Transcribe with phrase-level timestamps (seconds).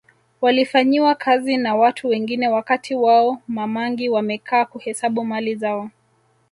[0.41, 5.89] Walifanyiwa kazi na watu wengine wakati wao Ma mangi wamekaa kuhesabu mali zao